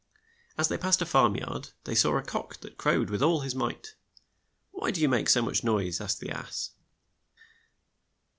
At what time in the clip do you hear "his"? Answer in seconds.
3.41-3.53